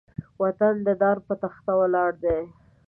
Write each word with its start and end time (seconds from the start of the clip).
وطن 0.41 0.75
د 0.87 0.89
دار 1.01 1.17
بۀ 1.25 1.35
تخته 1.41 1.73
ولاړ 1.79 2.11
دی 2.23 2.39